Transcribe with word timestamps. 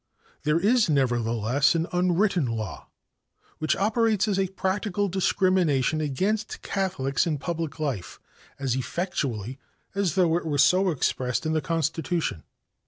There 0.41 0.59
is 0.59 0.89
nevertheless 0.89 1.75
an 1.75 1.85
unwritten 1.93 2.47
law, 2.47 2.87
which 3.59 3.75
operates 3.75 4.27
as 4.27 4.39
a 4.39 4.47
practical 4.47 5.07
discrimination 5.09 6.01
against 6.01 6.63
Catholics 6.63 7.27
in 7.27 7.37
public 7.37 7.79
life 7.79 8.19
as 8.57 8.75
effectually 8.75 9.59
as 9.93 10.15
though 10.15 10.37
it 10.37 10.45
were 10.47 10.57
so 10.57 10.89
expressed 10.89 11.45
in 11.45 11.53
the 11.53 11.61
Constitution. 11.61 12.41